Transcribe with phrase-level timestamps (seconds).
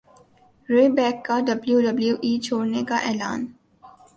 [0.69, 3.39] رے بیک کا W W E چھوڑنے کا اعلان